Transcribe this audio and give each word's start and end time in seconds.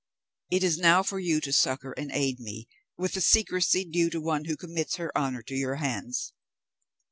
It 0.49 0.63
is 0.63 0.79
now 0.79 1.03
for 1.03 1.19
you 1.19 1.39
to 1.41 1.53
succour 1.53 1.91
and 1.91 2.09
aid 2.11 2.39
me 2.39 2.67
with 2.97 3.13
the 3.13 3.21
secrecy 3.21 3.85
due 3.85 4.09
to 4.09 4.19
one 4.19 4.45
who 4.45 4.57
commits 4.57 4.95
her 4.95 5.15
honour 5.15 5.43
to 5.43 5.55
your 5.55 5.75
hands. 5.75 6.33